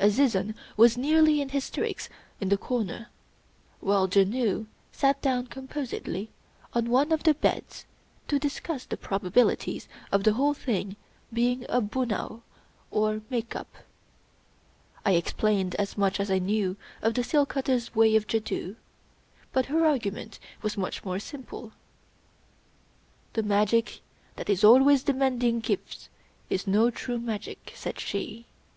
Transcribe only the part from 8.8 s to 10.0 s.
the probabilities